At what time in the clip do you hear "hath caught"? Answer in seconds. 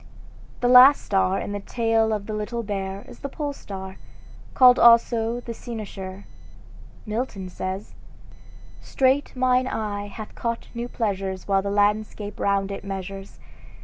10.07-10.69